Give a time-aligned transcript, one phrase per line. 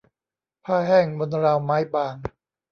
[0.65, 2.15] ผ้าแห้งบนราวไม้บาง